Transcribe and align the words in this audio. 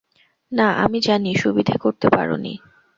না, 0.51 0.67
আমি 0.83 0.99
জানি, 1.01 1.31
সুবিধে 1.35 1.75
করতে 1.77 2.07
পার 2.09 2.27
নি। 2.35 2.53